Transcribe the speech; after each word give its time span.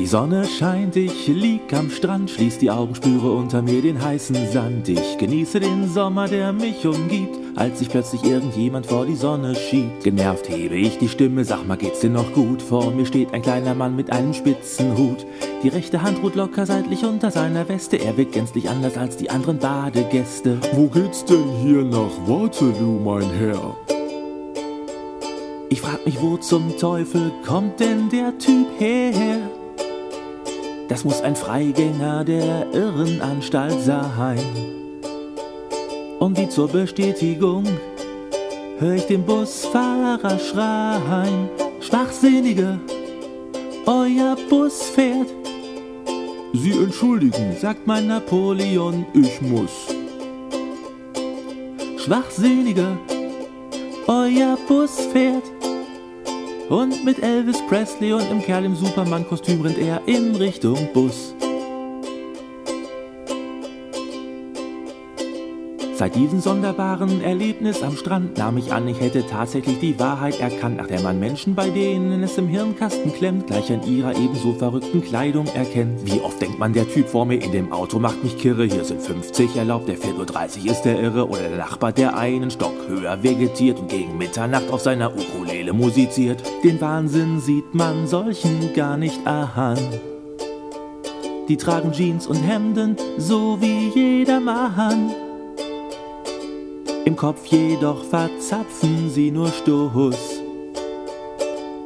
Die 0.00 0.06
Sonne 0.06 0.46
scheint, 0.46 0.96
ich 0.96 1.28
lieg 1.28 1.74
am 1.74 1.90
Strand, 1.90 2.30
schließ 2.30 2.56
die 2.56 2.70
Augen, 2.70 2.94
spüre 2.94 3.32
unter 3.32 3.60
mir 3.60 3.82
den 3.82 4.02
heißen 4.02 4.50
Sand. 4.50 4.88
Ich 4.88 5.18
genieße 5.18 5.60
den 5.60 5.90
Sommer, 5.90 6.26
der 6.26 6.54
mich 6.54 6.86
umgibt, 6.86 7.38
als 7.54 7.80
sich 7.80 7.90
plötzlich 7.90 8.24
irgendjemand 8.24 8.86
vor 8.86 9.04
die 9.04 9.14
Sonne 9.14 9.54
schiebt. 9.54 10.02
Genervt 10.02 10.48
hebe 10.48 10.76
ich 10.76 10.96
die 10.96 11.10
Stimme, 11.10 11.44
sag 11.44 11.68
mal, 11.68 11.76
geht's 11.76 12.00
dir 12.00 12.08
noch 12.08 12.32
gut? 12.32 12.62
Vor 12.62 12.90
mir 12.92 13.04
steht 13.04 13.34
ein 13.34 13.42
kleiner 13.42 13.74
Mann 13.74 13.94
mit 13.94 14.10
einem 14.10 14.32
spitzen 14.32 14.96
Hut. 14.96 15.26
Die 15.62 15.68
rechte 15.68 16.00
Hand 16.00 16.22
ruht 16.22 16.34
locker 16.34 16.64
seitlich 16.64 17.04
unter 17.04 17.30
seiner 17.30 17.68
Weste. 17.68 17.98
Er 17.98 18.16
wirkt 18.16 18.32
gänzlich 18.32 18.70
anders 18.70 18.96
als 18.96 19.18
die 19.18 19.28
anderen 19.28 19.58
Badegäste. 19.58 20.56
Wo 20.72 20.86
geht's 20.86 21.26
denn 21.26 21.44
hier 21.62 21.84
nach 21.84 22.16
Waterloo, 22.26 22.98
mein 23.04 23.30
Herr? 23.32 23.76
Ich 25.68 25.82
frag 25.82 26.06
mich, 26.06 26.22
wo 26.22 26.38
zum 26.38 26.74
Teufel 26.78 27.30
kommt 27.46 27.78
denn 27.80 28.08
der 28.08 28.38
Typ 28.38 28.66
her? 28.78 29.59
Das 30.90 31.04
muss 31.04 31.22
ein 31.22 31.36
Freigänger 31.36 32.24
der 32.24 32.66
Irrenanstalt 32.72 33.80
sein. 33.80 34.40
Und 36.18 36.36
wie 36.36 36.48
zur 36.48 36.66
Bestätigung 36.66 37.64
hör 38.80 38.94
ich 38.94 39.04
den 39.04 39.24
Busfahrer 39.24 40.36
schreien. 40.40 41.48
Schwachsinnige, 41.78 42.80
euer 43.86 44.36
Bus 44.48 44.82
fährt. 44.82 45.28
Sie 46.54 46.72
entschuldigen, 46.72 47.56
sagt 47.56 47.86
mein 47.86 48.08
Napoleon, 48.08 49.06
ich 49.14 49.40
muss. 49.40 49.94
Schwachsinnige, 51.98 52.98
euer 54.08 54.58
Bus 54.66 54.98
fährt. 55.12 55.59
Und 56.70 57.04
mit 57.04 57.20
Elvis 57.20 57.60
Presley 57.68 58.12
und 58.12 58.30
im 58.30 58.40
Kerl 58.40 58.64
im 58.64 58.76
Superman-Kostüm 58.76 59.60
rennt 59.60 59.78
er 59.78 60.00
in 60.06 60.36
Richtung 60.36 60.78
Bus. 60.92 61.34
Seit 66.00 66.16
diesem 66.16 66.40
sonderbaren 66.40 67.22
Erlebnis 67.22 67.82
am 67.82 67.94
Strand 67.94 68.38
nahm 68.38 68.56
ich 68.56 68.72
an, 68.72 68.88
ich 68.88 68.98
hätte 69.00 69.26
tatsächlich 69.26 69.80
die 69.80 69.98
Wahrheit 69.98 70.40
erkannt, 70.40 70.78
nach 70.78 70.86
der 70.86 71.02
man 71.02 71.20
Menschen, 71.20 71.54
bei 71.54 71.68
denen 71.68 72.22
es 72.22 72.38
im 72.38 72.48
Hirnkasten 72.48 73.12
klemmt, 73.12 73.48
gleich 73.48 73.70
an 73.70 73.86
ihrer 73.86 74.16
ebenso 74.16 74.54
verrückten 74.54 75.02
Kleidung 75.02 75.44
erkennt. 75.48 76.10
Wie 76.10 76.22
oft 76.22 76.40
denkt 76.40 76.58
man, 76.58 76.72
der 76.72 76.88
Typ 76.88 77.06
vor 77.06 77.26
mir 77.26 77.42
in 77.42 77.52
dem 77.52 77.70
Auto 77.70 77.98
macht 77.98 78.24
mich 78.24 78.38
kirre, 78.38 78.64
hier 78.64 78.82
sind 78.82 79.02
50 79.02 79.56
erlaubt, 79.56 79.88
der 79.88 79.98
fährt 79.98 80.16
nur 80.16 80.24
30 80.24 80.64
ist 80.64 80.84
der 80.84 80.98
Irre, 80.98 81.28
oder 81.28 81.50
der 81.50 81.58
Nachbar, 81.58 81.92
der 81.92 82.16
einen 82.16 82.50
Stock 82.50 82.88
höher 82.88 83.22
vegetiert 83.22 83.78
und 83.78 83.90
gegen 83.90 84.16
Mitternacht 84.16 84.70
auf 84.70 84.80
seiner 84.80 85.12
Ukulele 85.12 85.74
musiziert. 85.74 86.42
Den 86.64 86.80
Wahnsinn 86.80 87.40
sieht 87.40 87.74
man 87.74 88.06
solchen 88.06 88.72
gar 88.72 88.96
nicht 88.96 89.26
an. 89.26 89.76
Die 91.50 91.58
tragen 91.58 91.92
Jeans 91.92 92.26
und 92.26 92.42
Hemden, 92.42 92.96
so 93.18 93.60
wie 93.60 93.90
jeder 93.94 94.40
Mann. 94.40 95.10
Im 97.04 97.16
Kopf 97.16 97.46
jedoch 97.46 98.04
verzapfen 98.04 99.08
sie 99.10 99.30
nur 99.30 99.48
Stoß. 99.48 100.42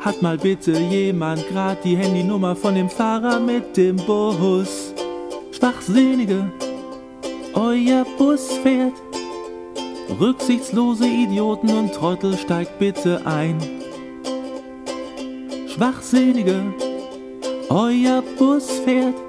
Hat 0.00 0.20
mal 0.20 0.36
bitte 0.36 0.72
jemand 0.72 1.48
grad 1.48 1.84
die 1.84 1.96
Handynummer 1.96 2.56
von 2.56 2.74
dem 2.74 2.90
Fahrer 2.90 3.38
mit 3.38 3.76
dem 3.76 3.96
Bus? 3.96 4.92
Schwachsinnige, 5.52 6.50
euer 7.54 8.04
Bus 8.18 8.52
fährt. 8.62 8.94
Rücksichtslose 10.20 11.06
Idioten 11.06 11.70
und 11.70 11.92
Trottel 11.92 12.36
steigt 12.36 12.78
bitte 12.78 13.24
ein. 13.26 13.58
Schwachsinnige, 15.68 16.62
euer 17.68 18.22
Bus 18.38 18.70
fährt. 18.84 19.25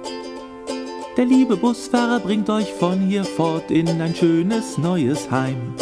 Der 1.17 1.25
liebe 1.25 1.57
Busfahrer 1.57 2.19
bringt 2.19 2.47
euch 2.47 2.71
von 2.71 2.99
hier 2.99 3.25
fort 3.25 3.71
in 3.71 3.87
ein 3.99 4.13
schönes 4.13 4.77
neues 4.77 5.31
Heim. 5.31 5.73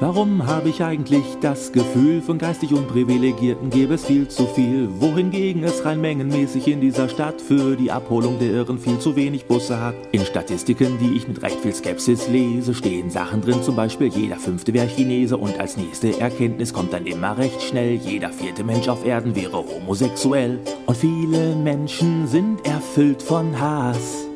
Warum 0.00 0.44
habe 0.48 0.70
ich 0.70 0.82
eigentlich 0.82 1.24
das 1.40 1.70
Gefühl, 1.70 2.20
von 2.20 2.36
geistig 2.36 2.74
Unprivilegierten 2.74 3.70
gäbe 3.70 3.94
es 3.94 4.04
viel 4.04 4.26
zu 4.26 4.44
viel, 4.44 4.88
wohingegen 4.98 5.62
es 5.62 5.84
rein 5.84 6.00
mengenmäßig 6.00 6.66
in 6.66 6.80
dieser 6.80 7.08
Stadt 7.08 7.40
für 7.40 7.76
die 7.76 7.92
Abholung 7.92 8.40
der 8.40 8.50
Irren 8.50 8.78
viel 8.78 8.98
zu 8.98 9.14
wenig 9.14 9.46
Busse 9.46 9.80
hat? 9.80 9.94
In 10.10 10.24
Statistiken, 10.24 10.98
die 10.98 11.16
ich 11.16 11.28
mit 11.28 11.42
recht 11.42 11.60
viel 11.60 11.72
Skepsis 11.72 12.28
lese, 12.28 12.74
stehen 12.74 13.08
Sachen 13.08 13.40
drin, 13.40 13.62
zum 13.62 13.76
Beispiel 13.76 14.08
jeder 14.08 14.36
fünfte 14.36 14.74
wäre 14.74 14.88
Chinese 14.88 15.36
und 15.36 15.60
als 15.60 15.76
nächste 15.76 16.18
Erkenntnis 16.18 16.72
kommt 16.72 16.92
dann 16.92 17.06
immer 17.06 17.38
recht 17.38 17.62
schnell, 17.62 17.94
jeder 17.94 18.30
vierte 18.30 18.64
Mensch 18.64 18.88
auf 18.88 19.06
Erden 19.06 19.36
wäre 19.36 19.64
homosexuell. 19.64 20.58
Und 20.86 20.96
viele 20.96 21.54
Menschen 21.54 22.26
sind 22.26 22.66
erfüllt 22.66 23.22
von 23.22 23.58
Hass. 23.60 24.26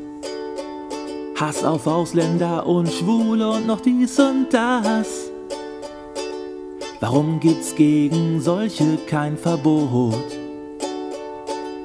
Hass 1.34 1.64
auf 1.64 1.88
Ausländer 1.88 2.64
und 2.64 2.88
Schwule 2.88 3.50
und 3.50 3.66
noch 3.66 3.80
dies 3.80 4.18
und 4.20 4.46
das. 4.52 5.27
Warum 7.00 7.38
gibt's 7.38 7.76
gegen 7.76 8.40
solche 8.40 8.96
kein 9.06 9.36
Verbot? 9.36 10.16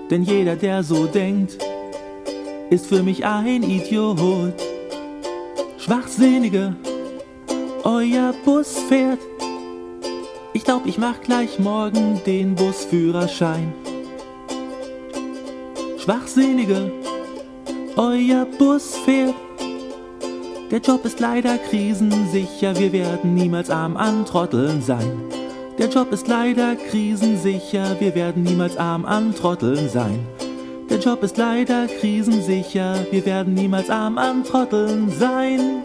Denn 0.10 0.24
jeder, 0.24 0.56
der 0.56 0.82
so 0.82 1.06
denkt, 1.06 1.58
ist 2.72 2.88
für 2.88 3.04
mich 3.04 3.24
ein 3.24 3.62
Idiot. 3.62 4.56
Schwachsinnige, 5.78 6.76
euer 7.84 8.34
Bus 8.44 8.80
fährt. 8.90 9.20
Ich 10.54 10.64
glaub, 10.64 10.88
ich 10.88 10.98
mach 10.98 11.22
gleich 11.22 11.60
morgen 11.60 12.20
den 12.26 12.56
Busführerschein. 12.56 13.72
Schwachsinnige, 16.00 16.92
euer 17.98 18.46
Bus 18.58 18.98
fährt. 19.06 19.36
Der 20.74 20.82
Job 20.82 21.06
ist 21.06 21.20
leider 21.20 21.60
krisensicher, 21.60 22.76
wir 22.80 22.92
werden 22.92 23.36
niemals 23.36 23.70
arm 23.70 23.96
an 23.96 24.26
Trotteln 24.26 24.82
sein. 24.82 25.22
Der 25.78 25.88
Job 25.88 26.12
ist 26.12 26.28
leider 26.28 26.76
krisensicher, 26.76 27.96
wir 28.00 28.16
werden 28.16 28.42
niemals 28.42 28.76
arm 28.78 29.06
an 29.06 29.36
Trotteln 29.36 29.88
sein. 29.88 30.26
Der 30.90 30.98
Job 30.98 31.22
ist 31.22 31.38
leider 31.38 31.86
krisensicher, 31.86 33.06
wir 33.12 33.24
werden 33.24 33.54
niemals 33.54 33.92
arm 33.92 34.18
an 34.18 34.44
Trotteln 34.44 35.12
sein. 35.12 35.84